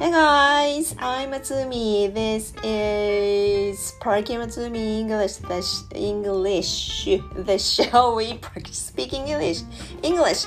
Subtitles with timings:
[0.00, 2.08] Hey guys, I'm Matsumi.
[2.12, 5.36] This is Parky Matsumi English.
[5.44, 7.04] The sh- English.
[7.36, 9.60] The show we practice speaking English.
[10.02, 10.46] English.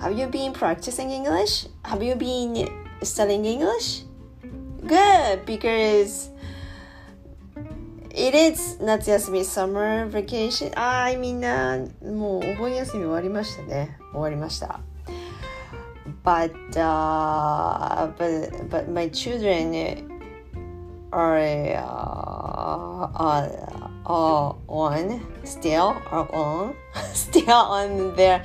[0.00, 1.66] Have you been practicing English?
[1.84, 2.68] Have you been
[3.02, 4.04] studying English?
[4.86, 6.28] Good, because
[8.10, 10.72] it is 夏休み summer vacation.
[10.76, 13.96] あーみんなもうお盆休み終わりましたね。
[14.12, 14.80] 終わりました。
[16.25, 20.09] But uh, but but my children
[21.13, 21.77] are uh,
[23.13, 23.49] are,
[24.05, 26.75] are on still are on
[27.13, 28.43] still on their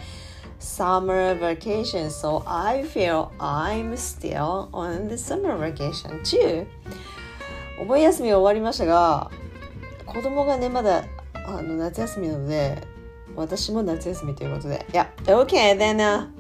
[0.58, 6.66] summer vacation so I feel I'm still on the summer vacation too
[7.80, 9.30] お盆休み終わりましたが
[10.04, 12.76] 子供がねまだあの夏休みなので
[13.34, 16.39] 私も夏休みということでいや OK then、uh,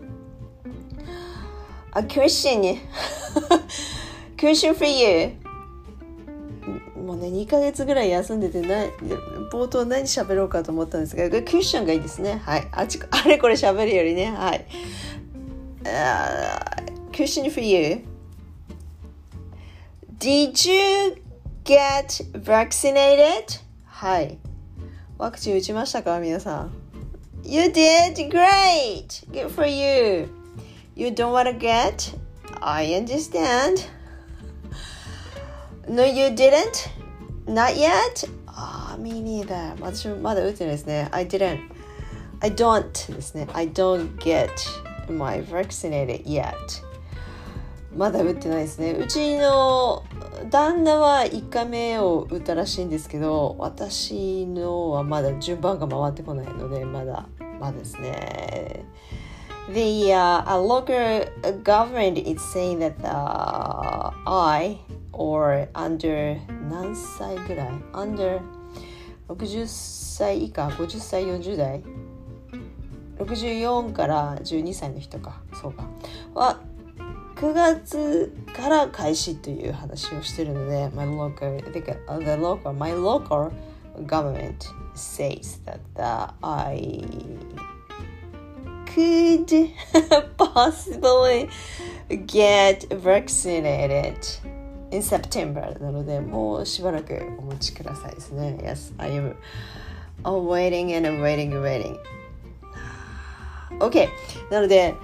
[1.92, 2.82] あ、苦しいね。
[4.38, 5.36] 苦しい for。
[7.00, 8.60] もうね、2か月ぐらい休んでて、
[9.52, 12.40] 冒頭何喋ろうかと思ったんですが、クッションがいいですね。
[12.44, 12.68] はい。
[12.72, 14.30] あ,ち あれこれ喋るよりね。
[14.30, 14.64] はい。
[17.12, 17.90] クッション for you.Did
[20.70, 21.16] you
[21.64, 23.60] get vaccinated?
[23.86, 24.38] はい。
[25.18, 26.20] ワクチン打ちましたか？
[26.20, 26.72] 皆さん。
[27.42, 29.26] You did great!
[29.32, 30.28] Good for you!
[31.00, 32.14] You don't want to get?
[32.60, 33.88] I understand.
[35.88, 36.90] No, you didn't?
[37.46, 38.28] Not yet?
[38.46, 39.80] ああ、me neither.
[39.80, 41.08] 私もまだ打ってないですね。
[41.10, 41.60] I didn't.
[42.40, 43.48] I don't ですね。
[43.54, 44.50] I don't get
[45.10, 46.52] my vaccinated yet.
[47.96, 48.92] まだ打ってないですね。
[48.92, 50.04] うちの
[50.50, 57.26] 旦那は1回目を打ったらしいんですけど、私のはまだ順番が回ってこないので、まだ、
[57.58, 58.84] まだですね。
[59.72, 61.24] The uh, a local
[61.62, 64.78] government is saying that uh, I
[65.12, 66.38] or under
[66.68, 68.40] 何歳ぐらい under
[69.28, 71.82] 60歳以下50歳40代
[73.18, 75.86] 64から12歳の人かそうか
[76.34, 76.58] は
[77.36, 83.52] 9月から開始という話をしてるので my local the, the local my local
[84.06, 86.92] government says that uh, I
[88.94, 89.72] could
[90.36, 91.48] possibly
[92.26, 94.18] get vaccinated
[94.90, 95.78] in September?
[95.80, 98.58] なのでもうしばらくお待ちくださいですね。
[98.62, 99.36] Yes, I am
[100.24, 101.98] waiting and I'm waiting and waiting.
[103.78, 104.08] OK
[104.50, 104.94] なので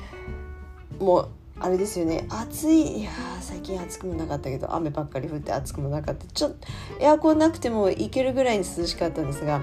[0.99, 2.27] もうあれですよね。
[2.29, 3.11] 暑いいや
[3.41, 6.27] 最近暑くもなかったけど雨ばっかり降って暑くもなかった。
[6.27, 6.67] ちょっと
[7.01, 9.63] エアコンなくてもいけるぐらいに涼しかったんですが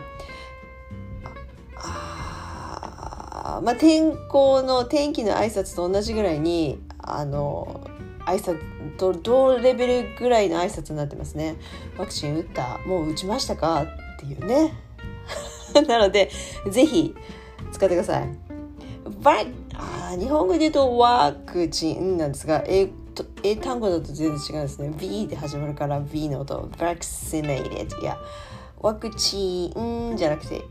[3.62, 7.88] まあ、天候の天気の挨拶と同じぐらいにあの
[8.26, 8.60] 挨拶
[8.98, 11.56] と同レベルぐらいの挨拶になってますね。
[11.98, 13.84] ワクチン打ったもう打ちましたか？
[13.84, 13.88] っ
[14.20, 14.74] ていうね。
[15.88, 16.30] なので
[16.70, 17.16] ぜひ
[17.72, 18.30] 使ってください。
[19.76, 22.90] あ日本語で言うとワクチンなんですが英
[23.44, 24.94] 英単語だと全然違うんですね。
[24.98, 26.70] V で始まるから V の音。
[26.78, 28.18] Vaccinated いや
[28.80, 30.62] ワクチンじゃなくて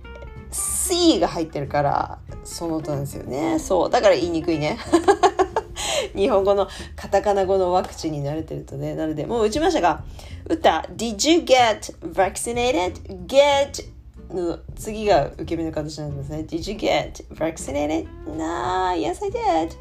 [0.52, 3.58] C が入ってるからその音なんですよね。
[3.58, 3.90] そう。
[3.90, 4.78] だから言いにくいね。
[6.14, 8.94] 日本語のカタカナ語のワクチンに慣れてるとね。
[8.94, 10.04] なのでもう打ちましたが
[10.48, 10.86] 打った。
[10.94, 13.26] Did you get vaccinated?
[13.26, 13.88] get
[14.34, 16.44] の次が受け身の形なんですね。
[16.48, 18.06] Did you get vaccinated?
[18.26, 19.76] Nah, yes I did.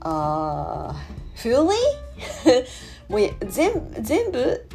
[0.00, 0.94] あ、
[1.34, 1.74] uh, fully?
[3.08, 4.68] もう全全部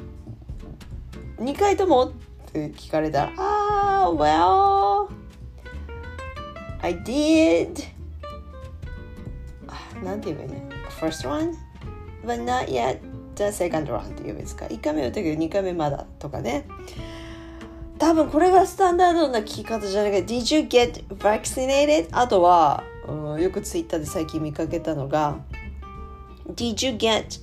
[1.40, 2.12] ？2回とも？
[2.54, 5.12] って聞かれたらあ、ah, well
[6.82, 7.84] I did.
[10.04, 10.70] なんて言えばいいね
[11.00, 11.54] first one?
[12.26, 13.00] But not yet.
[13.36, 16.66] The second one って言えばいいですか？1回目打ったけど2回目まだとかね。
[17.98, 20.18] 多分これがスタンダードな聞き方じゃないか。
[20.18, 22.10] Did you get vaccinated?
[22.12, 25.38] あとは、うん、よくツイッターで最近見かけたのが
[26.54, 27.42] Did you get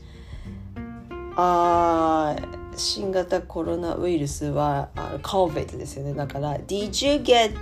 [1.37, 2.37] あ
[2.77, 4.89] 新型コロナウイルスは
[5.23, 6.15] COVID ですよね。
[6.15, 7.53] だから Did you get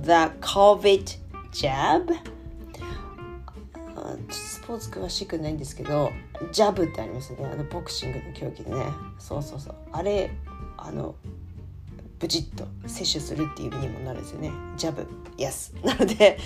[0.00, 0.10] the
[0.40, 1.18] COVID
[1.52, 2.14] jab?
[4.30, 6.10] スポーツ詳しくないんですけど
[6.52, 7.46] ジャブってありますよね。
[7.46, 8.84] あのボクシングの競技でね。
[9.18, 9.74] そうそうそう。
[9.92, 10.30] あれ
[10.76, 11.14] あの
[12.18, 14.50] ブチッと摂取するっていう意味にもなるんですよね。
[14.76, 15.06] ジャブ。
[15.36, 16.38] Yes なので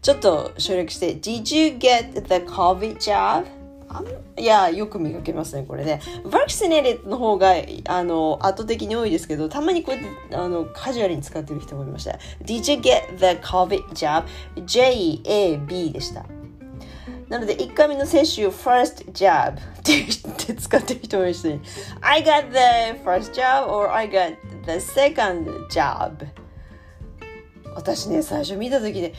[0.00, 3.57] ちょっと省略して Did you get the COVID jab?
[4.36, 6.00] いやよく見かけますねこれね。
[6.24, 7.54] vaccinated の方が
[7.86, 12.18] あの圧倒的に多いですけどたまにこうやってあのカジュアルに使ってる人もいました。
[12.44, 14.24] Did you get the COVID jab?
[14.64, 16.26] J-A-B でした。
[17.28, 21.60] なので1回目の接種 first jab ってって使ってる人もいるし
[22.00, 26.26] I got the first jab or I got the second jab
[27.74, 29.12] 私ね最初見た時ね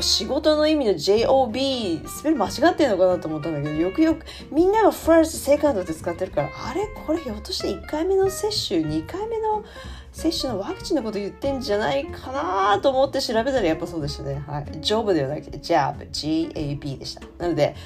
[0.00, 6.86] 仕事の意味の JOB スペル間違ってるのかなと思ったんだけどよくよくみんなが first second って使ってるからあれ？
[7.06, 9.64] これひょっとして1回目の接種2回目の
[10.12, 14.42] 接種のワクチンのこと言ってんじゃないかなと思って調べたらやっぱそうでしたね。
[14.46, 14.66] はい。
[14.80, 17.22] ジョブではなくて jab、G-A-B でした。
[17.38, 17.76] なので、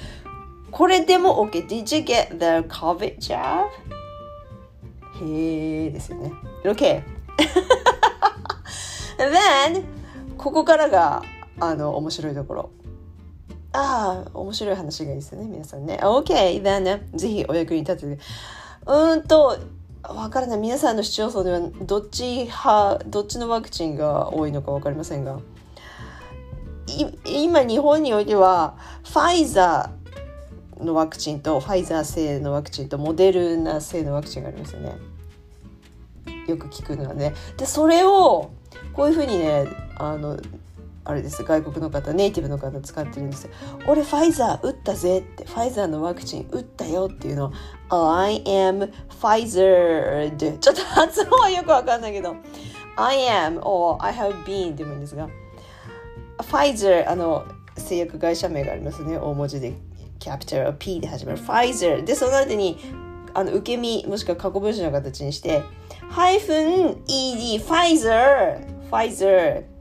[0.71, 1.67] これでも OK。
[1.67, 3.67] Did you get the COVID jab?
[5.23, 6.33] へえですよね。
[6.63, 7.03] OK。
[9.17, 9.83] then
[10.37, 11.21] ここからが
[11.59, 12.69] あの面白いところ。
[13.73, 15.99] ああ、面白い話がいいですよね、皆さんね。
[16.01, 18.19] OK、then ね、ぜひお役に立てて。
[18.87, 19.57] うんと、
[20.09, 25.39] わからない皆さんの市町村ではどっち派どっちのワクチンが多いのか分かりませんが
[27.25, 34.95] 今日本においてはファイザーのワクチンとファイザー製のワクチンとモデルナ製のワクチンがありますよね
[36.47, 38.51] よく聞くのはねでそれを
[38.93, 39.65] こういうふうにね
[39.97, 40.37] あの
[41.07, 41.43] あれです。
[41.43, 43.51] 外国の方ネイティブの方使ってるんですよ。
[43.87, 47.53] 俺ファイザー打ったぜってファイザーのワクチン打ったよっていうの
[47.91, 48.91] を I am
[49.21, 52.35] Pfizer ちょっと発音はよくわかんないけど
[52.95, 55.29] I am or I have been でもいいんですが
[56.39, 57.45] Pfizer あの
[57.77, 59.17] 製薬会社名がありますね。
[59.17, 59.73] 大文字で
[60.17, 61.37] キャピタル P で始まる。
[61.37, 62.79] Pfizer でその後に
[63.35, 65.61] あの受け身もしくは過去分詞の形にして
[66.09, 69.74] ハイフン ED Pfizer Pfizer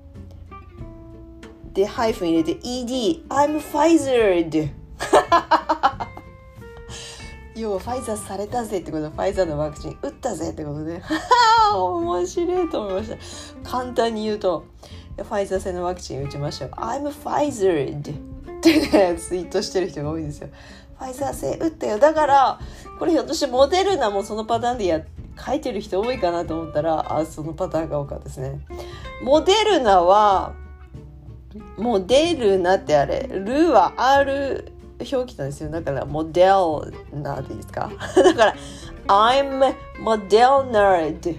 [1.74, 4.70] でハイフン入れて ED I'm Pfizered
[7.56, 9.10] 要はファイザーされたぜってこと。
[9.10, 11.00] ファイザーのワクチン打ったぜってことで
[11.74, 13.70] 面白いと思いました。
[13.70, 14.64] 簡単に言うと
[15.16, 16.70] ファイザー製のワクチン打ちましょう。
[16.70, 20.48] I'm Pfizered ってねツイートしてる人が多いんですよ。
[20.98, 21.98] ファイザー製打ったよ。
[21.98, 22.58] だから
[22.98, 25.00] これひょっとしてモデルナもそのパターンでや
[25.44, 28.60] 書いてる人多いかなと思ったらあそのパターンが多かったですね。
[29.22, 30.54] モデルナは
[31.76, 35.70] もう出るなってあれ、ルは R 表記なんですよ。
[35.70, 37.90] だからモデルナでいいですか？
[38.16, 38.54] だから、
[39.06, 41.38] I'm model nerd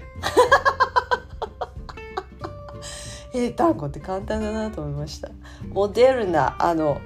[3.34, 5.28] 英単語って簡単だなと思いました。
[5.70, 7.00] モデルナ、あの、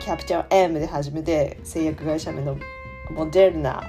[0.00, 2.56] キャピタル M で始めて製薬会社名の
[3.10, 3.82] モデルナ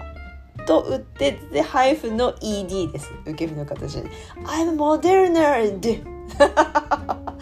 [0.68, 3.12] と打ってでハイフの ED です。
[3.25, 4.10] 受け身の形で
[4.46, 6.04] I'm modern nerd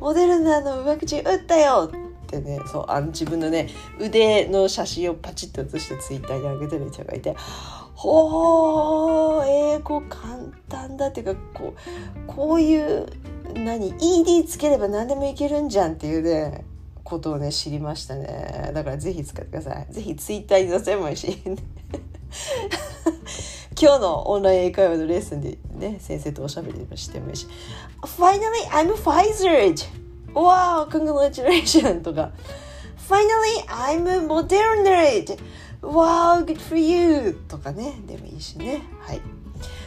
[0.00, 3.68] モデルナのワクチン打ったよってねそうあの自分のね
[3.98, 7.36] 腕の写真をパチッと写してツイッターに上げてる人がいて
[7.94, 10.38] ほーえー、こう簡
[10.68, 13.06] 単だっていうかこうこういう
[13.54, 16.64] 何 ED つければ何でもいけるんじゃんっていうね
[17.04, 18.70] ことをね知りましたね。
[18.72, 19.92] だからぜひ使ってください。
[19.92, 21.36] ぜひツイッターに載せもいいし。
[23.80, 27.46] 今日のオンライン英会話のレッスンでね、先生とおしゃべりしてもいいし、
[28.02, 29.86] Finally, I'm Pfizered!
[30.34, 32.02] Wow, congratulations!
[32.02, 32.30] とか、
[33.08, 35.38] Finally, I'm Moderna!
[35.80, 37.32] Wow, good for you!
[37.48, 38.82] とかね、でもいいしね。
[39.00, 39.22] はい。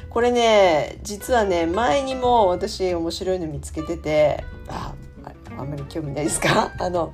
[0.10, 4.96] これね、実はね、前にも私面白いの見つけてて、あ、
[5.56, 6.72] あんまり興味ないですか？
[6.80, 7.14] あの、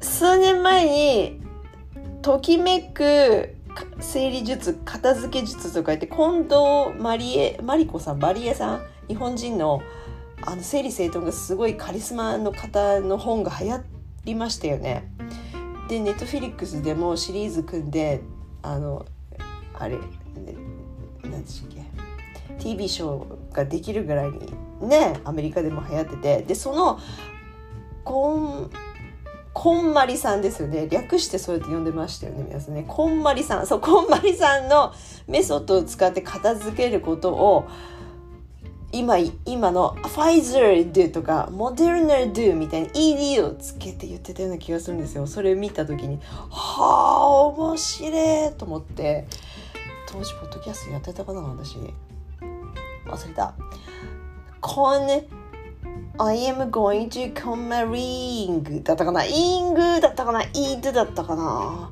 [0.00, 1.40] 数年前に、
[2.22, 3.54] ときめく
[4.00, 9.82] 整理術片付け術とか言って近藤マリエマリコさんバリエさん日本人の
[10.42, 13.82] あの整理整頓がすごいカリスマの方の本が流行
[14.24, 15.10] りましたよね。
[15.88, 18.20] でネットフィリックスでもシリーズ組んで
[18.62, 19.06] あの
[19.74, 19.98] あれ、
[21.22, 24.52] 何でしたっけ？TV ショーができるぐらいに
[24.88, 27.00] ねアメリカでも流行っててでその
[28.04, 28.70] コン
[29.60, 30.86] こんまりさんですよね。
[30.88, 32.84] 略してそうやって呼んでましたよね、皆さんね。
[32.86, 33.66] こんまりさん。
[33.66, 34.92] そう、こんまりさんの
[35.26, 37.66] メソッドを使って片付けることを、
[38.92, 45.26] 今、今のファイザー do とか、モデルナ do みたいに ED をつけて言ってたような気がするんですよ。
[45.26, 49.26] それを見た時に、はあ、面白いと思って、
[50.06, 51.78] 当時、ポッドキャストやってたかな、私。
[53.08, 53.54] 忘れた。
[54.60, 55.26] こんね、
[56.20, 59.24] I am going to come a ring だったかな？
[59.24, 60.42] イングだったかな？
[60.42, 61.90] イードだったかな？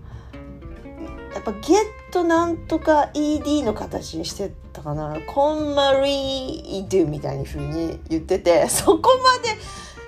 [1.33, 5.21] やっぱ get なんとか ed の形にしてたかな？
[5.27, 9.57] コンマリードみたいに風に言っててそこまで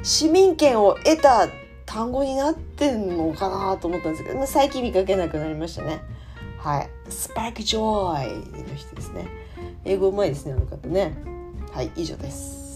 [0.02, 1.48] 市民権を得た
[1.86, 6.00] 単語になってんのかなと思ったんですけど最近見かけなくなりましたね。
[6.58, 6.90] はい。
[7.08, 9.28] スパークジョイの人ですね。
[9.84, 11.14] 英語うまいですねあの方ね。
[11.72, 12.67] はい以上です。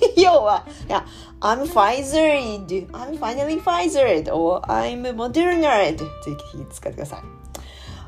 [0.16, 1.04] 要はいや
[1.40, 6.04] I'm Pfizer I'm finally Pfizer or I'm Moderna ぜ
[6.52, 7.22] ひ使ってください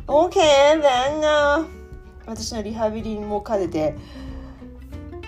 [0.07, 0.33] OK
[0.81, 1.67] then、uh,
[2.27, 3.95] 私のリハビリも兼ねて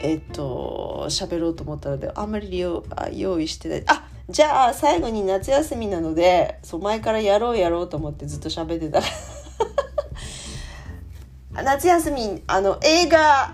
[0.00, 3.84] えっと喋ろうと思ったのであんまり用用意してない。
[3.86, 9.02] あじゃあ最後に夏休みなのでそう前からやろうやろうと思ってずっと喋ってた
[11.62, 13.52] 夏休みあの映画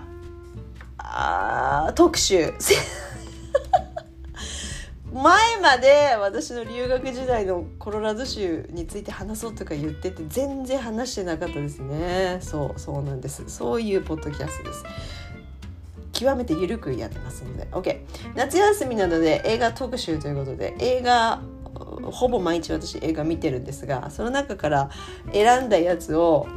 [1.11, 2.53] あ特集。
[5.11, 12.37] 前まで私の留学時代のコロラド州について話そうとか言ってて全然話してなかったですね。
[12.41, 13.43] そうそうなんです。
[13.47, 14.83] そういうポッドキャストです。
[16.13, 17.67] 極めて緩くやってますので。
[17.71, 18.01] OK
[18.35, 21.41] 夏休みなので映画特集ということで映画
[22.11, 24.89] ほぼ毎日私映画見てるんですがその中から
[25.33, 26.47] 選んだやつを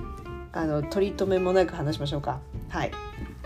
[0.52, 2.40] あの取り留めもなく話しましょうか。
[2.68, 2.92] はい。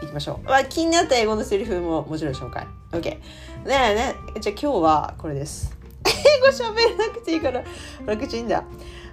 [0.02, 2.66] 行きましょう、まあ、気になった英語のセリフももちろん紹介。
[2.92, 3.20] OK ね
[3.64, 4.14] えね。
[4.36, 5.76] えじゃあ今日はこれです。
[6.04, 7.64] 英語喋らなくていいから
[8.04, 8.64] 楽ちんだ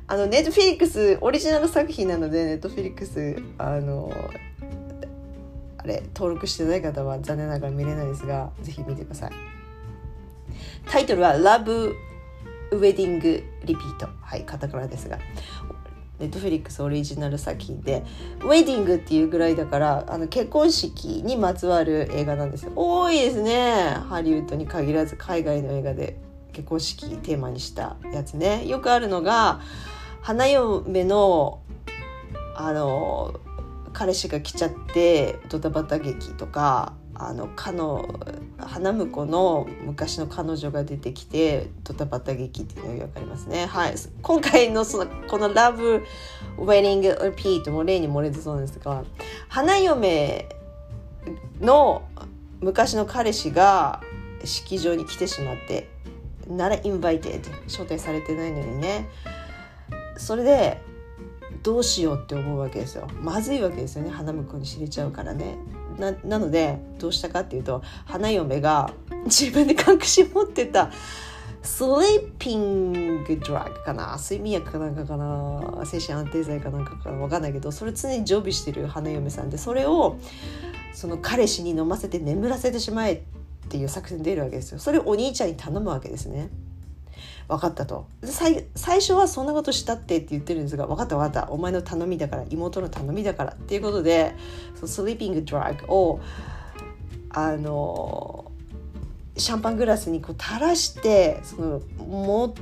[0.08, 4.12] あのネットフィリックスオリジナル作品なのでネットフィリックスあの
[5.78, 9.32] あれ登録してない方は残念ながら見れないですがぜひ見てください。
[10.88, 11.94] タイトルは「Love
[12.72, 15.18] ウェディングリピートはいカタカナですが。
[16.20, 18.04] ネットフリックスオリジナル作品で
[18.42, 22.72] ウェディングっていうぐらいだからあの結婚式にまつわる映画なんですよ。
[22.76, 23.98] 多いですね。
[24.10, 26.20] ハリウッドに限らず海外の映画で
[26.54, 28.66] 結婚式テーマにしたやつね。
[28.68, 29.60] よくあるのが
[30.22, 31.62] 花嫁の
[32.56, 33.40] あの
[33.92, 38.20] 彼氏が来ちゃってドタバタ劇とかあのかの
[38.58, 43.66] 花婿の昔の彼女が出てきてドタバタ劇っていうのが分かりますね。
[43.66, 46.04] はい、今回のそのこの「ラブ・
[46.58, 49.04] ウェディング・リピート」も例に漏れずそうですが
[49.48, 50.48] 花嫁
[51.62, 52.04] の
[52.62, 54.02] 昔の彼氏が
[54.44, 55.90] 式場に来てしまって
[56.48, 59.10] not invited 招待されてないのにね。
[60.18, 60.82] それで
[61.64, 63.08] どうしようって思うわけですよ。
[63.22, 64.10] まずいわけですよね。
[64.10, 65.58] 花婿に知れちゃうからね。
[65.98, 68.92] ななのでどうしたかっていうと花嫁が
[69.26, 70.92] 自分で隠し持ってた
[71.62, 80.18] スリーピングドラッグかな睡眠薬かなんかかな精神安定剤かなんかかな分かんないけどそれ常に常備してる花嫁さんでそれを
[80.94, 83.22] その彼氏に飲ませて眠らせてしまえっ
[83.70, 84.80] ていう作戦出るわけですよ。
[84.80, 86.50] それをお兄ちゃんに頼むわけですね。
[87.48, 88.08] 分かったと。
[88.24, 91.52] 最初はそんなことしたってって言ってるんですが分かった分かった。
[91.52, 94.36] お前の頼みだから妹の頼みだからっていうことで
[94.76, 96.20] そのスリーピングドラッグを
[97.30, 98.52] あの
[99.36, 102.54] シャンパングラスにこう垂らしてそのも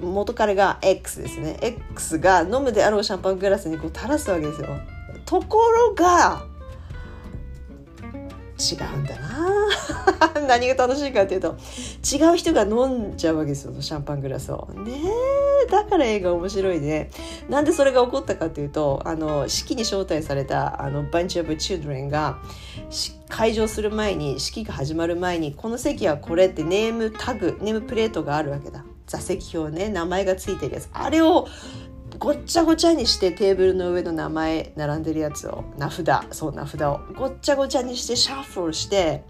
[0.00, 1.58] 元彼が X ですね。
[1.60, 4.68] X が飲むであろうシャンパングラスにこう垂らすわけですよ。
[5.26, 6.46] ところが
[8.58, 9.59] 違うんだな。
[10.46, 11.56] 何が楽しいかっていうと
[12.04, 14.68] 違う人が飲んじゃうわけですよシャンパングラスを。
[14.74, 14.92] ね
[15.70, 17.10] だから映画面白いね。
[17.48, 22.38] なんでそれが起こったかっていうとあの式に招待されたあのバンチオブチュードレンが
[23.28, 28.84] 会場する前に式が始まる前にこの席はこれってネームタグネームプレートがあるわけだ。
[29.06, 31.48] 座席表ね名前がついてるやつあれを
[32.18, 39.24] ごっちゃごちゃにしてテーブルの上の名前並んでるやつを名札そう名札をごっちゃごちゃにしてシャッフルして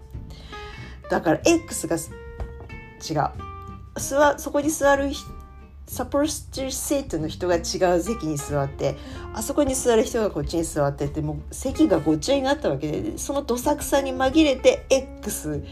[1.11, 1.99] だから X が違う
[3.99, 5.11] 座そこに座る
[5.85, 8.95] サポスティセートの人が違う席に座って
[9.33, 15.65] あそこに座る人がこっちに座ってってもう席がごっちゃになったわけでそのどさくさに紛れて X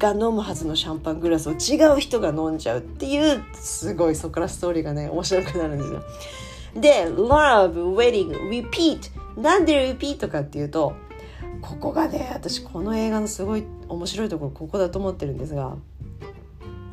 [0.00, 6.02] が飲むはずのシャンパングラスを違う人が飲んじゃうっていうすごいそこからストーリーがね面白くなるんですよ。
[6.74, 10.94] で love, wedding, repeat なんで repeat かっていうと
[11.60, 15.76] ここがね私この映画のすごい面白いところここだと思ってるんですが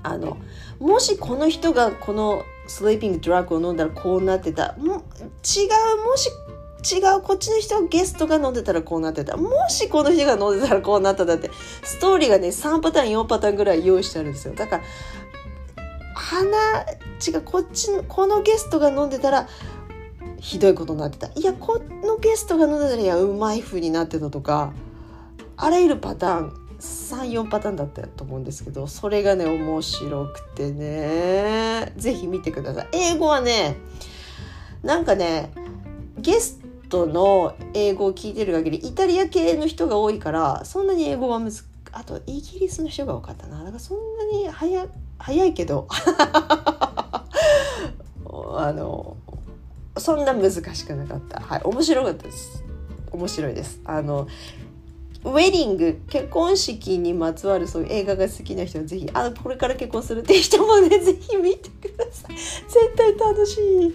[0.03, 0.37] あの
[0.79, 4.99] もしこの人がこのスリーピングドラッグを飲んだらこうなってたも違う
[6.05, 6.29] もし
[6.95, 11.49] 違うこっちの人ゲストが飲んでたらこうなってたもしこの人が飲んでたらこうなっただって
[11.83, 14.53] ストーリーがね3パターン4パターンぐらい用意してあるんですよ。
[14.53, 14.83] だから
[16.13, 16.57] 花
[17.25, 19.47] 違うこっちのこのゲストが飲んでたら
[20.39, 21.27] ひどいことになってた。
[21.35, 24.73] いやこのゲストが飲んでたらいやうまい風になってたとか
[25.55, 31.93] あらゆるパターン34パターンだったと思うんですけどそれがね面白くてね。
[31.97, 32.87] 是非見てください。
[32.93, 33.77] 英語はね
[34.83, 35.51] なんかね
[36.19, 43.59] ゲストの英語を聞いてる限りイタリア系の人が多いからそんなに英語はむずあとイギリスの人が多かったな。
[43.59, 44.85] だからそんなに早
[45.17, 45.87] 早いけど
[48.29, 49.16] あの
[49.99, 51.39] そんな難しくなかった。
[51.39, 52.63] はい面白かったです。
[53.11, 53.81] 面白いです。
[53.85, 54.27] あの
[55.23, 62.35] ウェディング結婚式にまつわるそういう映画が好きな人はぜひあこれから結婚するっていう人もね ぜひ見てください。
[62.35, 63.93] 絶対楽しい。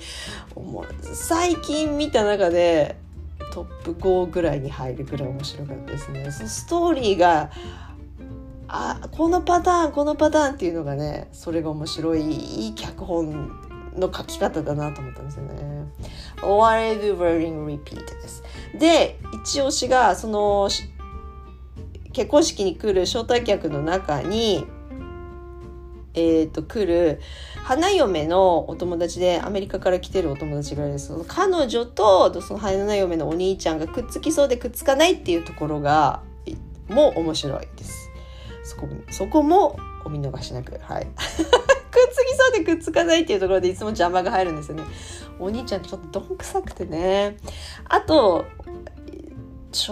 [1.15, 2.97] 最近見た中で
[3.53, 6.31] トップ5ぐらいに入るぐらい面白かったですね。
[6.31, 7.51] そのストーリーが
[8.69, 13.51] あこのパターンこのパターンっていうのがねそれが面白いいい脚本
[13.97, 15.62] の書き方だなと思ったんですよね。
[16.43, 18.43] Why do wearing repeat です。
[18.79, 20.69] で一押しがその
[22.13, 24.67] 結婚式に来る招待客の中に
[26.15, 27.21] えーと、来る
[27.63, 31.09] 花嫁のお友達でアメリカから来てるお友達がいるんです。
[31.09, 36.23] その彼女とその花嫁のお兄ちゃんがくっつきそうでくっつかないっていうところが
[36.89, 38.11] も面白いです。
[38.65, 40.79] そこそこもお見逃しなく。
[40.83, 41.07] はい。
[41.17, 44.83] くっつきそうでくっつかないっていうところでいつも邪魔が入るんですよね。
[45.43, 47.37] お兄ちゃんちょっとどんくさくてね。
[47.89, 48.45] あと
[49.73, 49.91] 超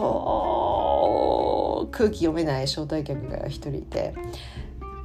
[1.90, 4.14] 空気読めない招待客が一人いて。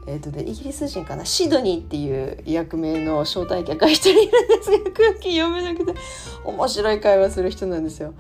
[0.08, 1.26] えーとね、イギリス人かな。
[1.26, 5.96] シドニーっていう役名の招待客が一人いるんですけど空気読めなくて。
[6.44, 8.14] 面白い会話する人なんですよ。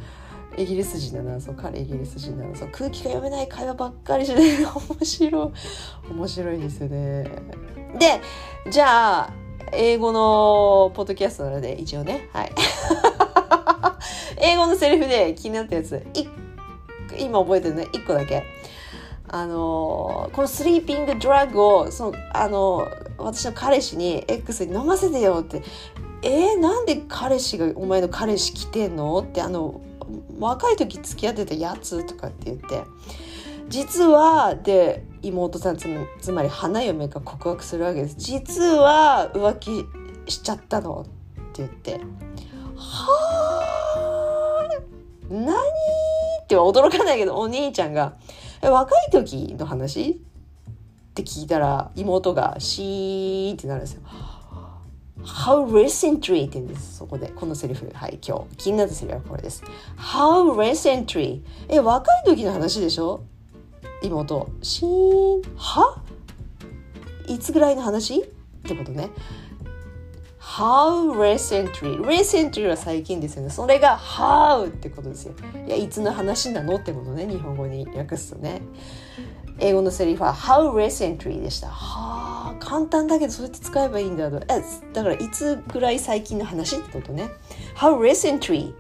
[0.57, 1.39] イギリス人だな。
[1.39, 2.55] そう彼イギリス人だな。
[2.55, 6.11] そう空気が読めない会話ばっかりして面白い。
[6.11, 7.23] 面白いですよね。
[7.99, 8.19] で
[8.71, 9.33] じゃあ
[9.73, 12.29] 英語のポッドキャストなので一応ね。
[12.33, 12.51] はい。
[14.37, 16.05] 英語のセリフで気になったやつ。
[17.17, 18.43] 今覚えてるね1個だけ。
[19.27, 25.61] あのこのスリーピングドラッグをそのあの私の彼氏に X に飲ませてよって。
[26.21, 29.81] えー、なんで彼氏がお前の彼氏来てんのってあの
[30.39, 32.83] 若い時付き合ってたやつとかって言って。
[33.67, 35.87] 実はで妹さんつ
[36.21, 39.85] つまり花嫁が告白するわけです実は浮気
[40.31, 41.05] しちゃったのっ
[41.53, 41.99] て言って
[42.75, 43.07] は
[44.67, 44.69] あ
[45.29, 48.17] 何っては驚かないけどお兄ちゃんが
[48.61, 50.11] 若い時の話？
[50.11, 54.01] って聞いたら妹がシーンってなるんですよ。
[55.23, 56.45] How recently?
[56.47, 56.97] って言うんです。
[56.97, 57.29] そこで。
[57.29, 57.89] このセリフ。
[57.93, 58.57] はい、今日。
[58.57, 59.63] 気になったセリフはこれです。
[59.97, 61.41] How recently?
[61.69, 63.23] え、若い時の話でしょ？
[64.01, 64.49] 妹。
[64.61, 65.41] シーン。
[65.55, 66.01] は？
[67.27, 68.21] いつぐらいの話？
[68.21, 68.25] っ
[68.63, 69.09] てことね。
[70.39, 71.99] How recently?
[72.01, 73.49] recently は最近ですよね。
[73.49, 75.33] それが How ってことですよ。
[75.67, 78.61] いやいつの話なのってことね日本語に訳すとね。
[79.59, 81.67] 英語のセリフは How recently でした。
[81.67, 84.37] はあ簡単だけどそうやって使えばいいんだと。
[84.37, 84.61] え
[84.93, 86.77] だからいつぐらい最近の話？
[86.77, 87.31] ってことね。
[87.75, 88.73] How recently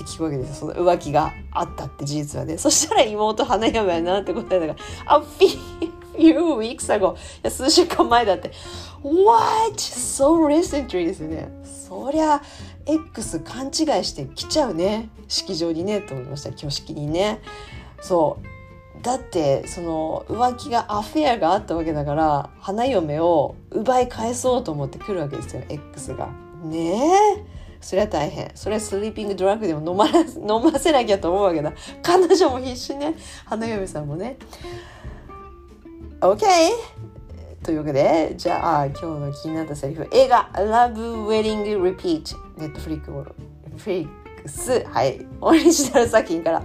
[0.00, 8.52] って聞くわけですよその浮気があったって事実はねそしたら妹花嫁やなって答えだから A few weeks ago いや数週間前だって
[9.02, 9.74] What?
[9.76, 11.48] So recently ですよね。
[11.64, 12.42] そりゃ
[12.86, 13.72] X 勘違い
[14.04, 17.40] して来ちゃうね式場にねと思いました挙式にね。
[18.00, 26.28] そうだってその浮気がアフェアがあったわけだから花嫁を奪い返そうと思ってくるわけですよ X が。
[26.62, 27.00] ね
[27.38, 28.50] えそれは大変。
[28.54, 30.06] それはスリーピングドラッグでも飲ま
[30.56, 31.72] 飲ませなきゃと思うわけだ。
[32.02, 33.14] 彼女も必死ね。
[33.46, 34.36] 花嫁さんもね。
[36.20, 36.40] OK
[37.62, 43.12] というわけで、じゃあ今日の気になったセリフ、映画 Love Wedding Repeat、ネットフリック
[43.76, 44.08] フリッ
[44.42, 46.62] クス、はい、オリジナル作品から。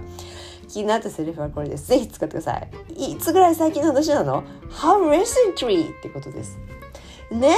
[0.68, 1.88] 気になったセリフはこれです。
[1.88, 3.12] ぜひ使ってください。
[3.12, 6.58] いつぐらい最近の話なの ?How recently ってことです。
[7.30, 7.48] ね？
[7.48, 7.56] え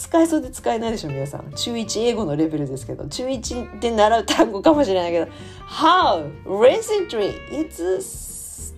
[0.00, 5.30] 使えそうで使えないでしょ皆さん中1英語のレベルですけど中1で習う単語かもしれないけど
[5.68, 6.42] How?
[6.44, 7.60] Recently?
[7.66, 8.00] いつ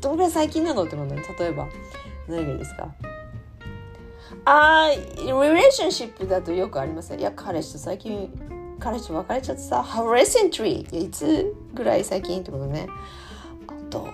[0.01, 1.69] どれ最近なのってことね例えば
[2.29, 2.93] 何がいいですか？
[4.45, 7.21] あー、リレーションシップだとよくありません？
[7.21, 8.29] いや、彼氏と最近、
[8.81, 11.07] 彼氏と別れちゃってさ、How recently?
[11.07, 12.89] いつぐらい最近ってことね。
[13.69, 14.09] あと、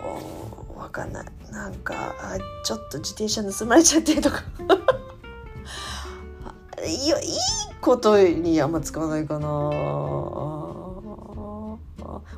[0.76, 1.26] わかんない。
[1.50, 4.42] なんか、あちょっと自転車盗まれちゃってとか。
[6.84, 7.28] いや、いい
[7.80, 9.48] ことにあんま使わないかな。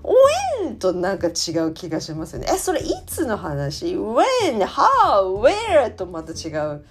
[0.02, 0.14] 応
[0.64, 2.48] 援となんか違う気がしますよね。
[2.52, 5.94] え、それいつの話 ?when, how, where?
[5.94, 6.84] とまた違う。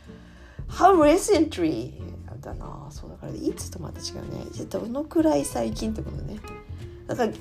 [0.69, 2.09] How recently?
[2.41, 6.39] だなそうだからいつとまた違うねどのくらい最近ってことね
[7.07, 7.38] だから今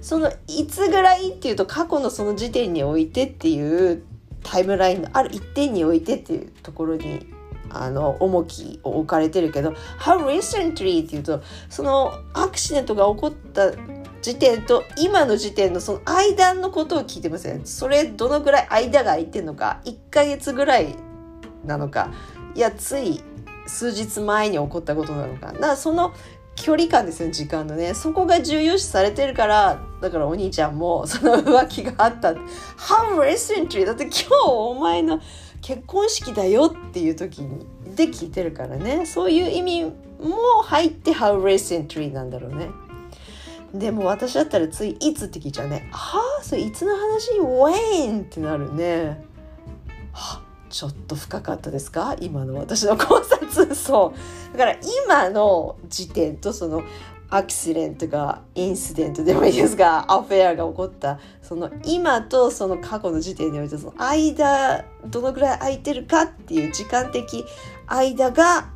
[0.00, 4.02] そのいつぐらいっていうと過去のその時点においてっていう
[4.42, 7.26] タイムラインのある一点においてっていうところに
[7.74, 13.72] あの重きを置かれてるけど「How recently」っていうとそのアクシデントが起こった
[14.22, 19.80] 時点と今の時点のその間のことを聞いてませんそれどのぐらい間が空いてるのか。
[19.84, 20.94] 1ヶ月ぐらい
[21.64, 22.12] なのか。
[22.54, 23.22] いやつい
[23.66, 25.52] 数日前に起こったことなのか。
[25.52, 26.12] なその
[26.54, 27.94] 距離感ですよ時間のね。
[27.94, 32.32] そこが重要視されてるからだからお兄ちゃんもその浮気があった。
[32.32, 32.38] How
[33.18, 33.84] recently?
[33.84, 35.20] だって今日お前の
[35.62, 37.64] 結婚式だよっていう時に
[37.96, 39.06] で聞いてるからね。
[39.06, 39.92] そういう意味も
[40.64, 42.68] 入って How recently なんだろうね。
[43.72, 45.88] でも私だったらついいつって聞いちゃうね。
[45.92, 46.44] はあ？
[46.44, 49.24] それいつの話？When ってなるね。
[50.12, 52.16] はちょっと深かったですか？
[52.20, 53.74] 今の私の考察。
[53.74, 54.14] そ
[54.54, 54.58] う。
[54.58, 56.82] だから今の時点とその
[57.34, 67.46] アクシデントがインシデントでもいいですがアフェアが起こったその今とその過去の時点においてその間どのぐらい空いてるかっていう時間的
[67.86, 68.70] 間が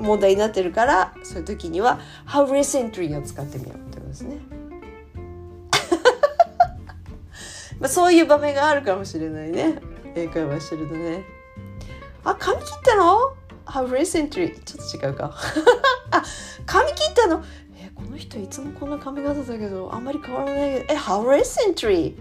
[0.00, 4.38] 問題になってるからそういう時には How recently を使ってみようってことですね。
[7.78, 9.80] まあそういう場面があるかもしれないね。
[10.16, 11.24] 英会話してるとね。
[12.24, 13.36] あ、髪切ったの
[13.66, 14.62] ?How recently?
[14.64, 15.32] ちょっと違うか。
[16.10, 16.24] あ、
[16.66, 17.44] 髪切ったの、
[18.10, 22.14] の人いつもこんな髪型だけど、あんまり変わらない、え、How recently?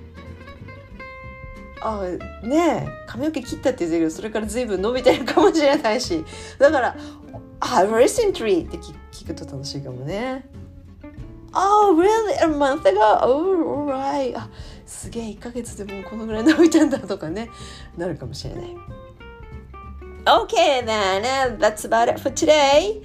[1.81, 2.01] あ
[2.43, 6.25] ねえ髪の毛切ったって言ってるけどそれから随分伸びてるかもしれないし
[6.57, 6.95] だから
[7.61, 8.77] 「How recently?」って
[9.11, 10.49] 聞くと楽しいかもね。
[11.53, 12.33] Oh, really?
[12.41, 12.99] A month ago?
[13.89, 14.37] Alright.
[14.37, 14.49] あ
[14.85, 17.49] すげえ1ヶ月でもうこのぐらい伸びたんだとかね
[17.97, 18.75] なるかもしれない。
[20.25, 23.01] Okay, then that's about it for today.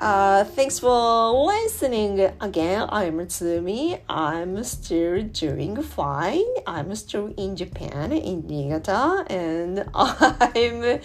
[0.00, 2.86] Uh, thanks for listening again.
[2.90, 4.00] I'm Tsumi.
[4.08, 6.44] I'm still doing fine.
[6.66, 11.00] I'm still in Japan, in Niigata, and I'm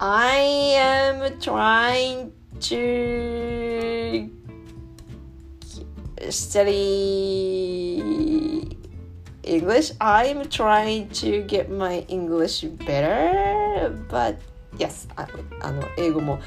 [0.00, 0.36] I
[0.74, 4.30] am trying to
[6.30, 8.00] study
[9.42, 9.92] English.
[10.00, 14.38] I'm trying to get my English better, but
[14.78, 15.28] yes, あ
[15.60, 16.40] あの英語も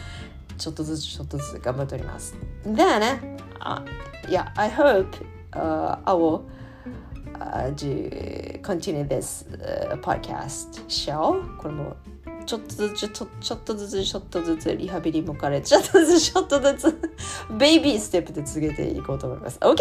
[0.58, 2.34] ちょっとずつちょっとずつ頑張っております。
[2.64, 3.84] Then, uh,
[4.28, 5.06] yeah, I hope
[5.52, 6.42] uh, I will
[7.40, 11.56] uh, do continue this uh, podcast show.
[11.56, 11.96] これも
[12.44, 16.98] ちょっとずつちょちょっとずつちょっとずつリハビリもかれちょっとずつちょっとずつ
[17.58, 19.58] ベイビーステップで続けていこうと思います。
[19.60, 19.76] OK!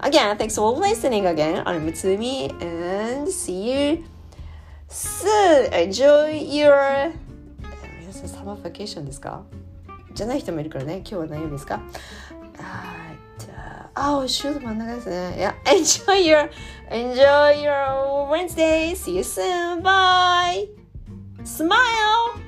[0.00, 1.64] Again, thanks for listening again.
[1.64, 4.04] I'm Mutsumi and see you
[4.88, 5.70] soon.
[5.72, 7.12] Enjoy your
[8.00, 9.44] 皆さんサマーバケーションですか
[10.18, 10.96] じゃない人もいるからね。
[10.96, 11.80] 今日は何曜日ですか
[12.58, 15.36] あ、あ、週の真ん中ですね。
[15.38, 16.50] いや、enjoy your,
[16.90, 18.96] enjoy your Wednesday.
[18.96, 19.80] See you soon.
[19.80, 20.68] Bye.
[21.44, 22.47] Smile.